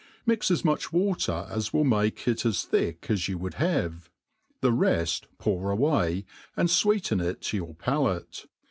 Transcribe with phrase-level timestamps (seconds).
[0.25, 4.09] Mix as much water as will make it as thick as yoti would have;
[4.61, 6.25] the reft pour away,
[6.57, 8.47] and fweeten it to your palace.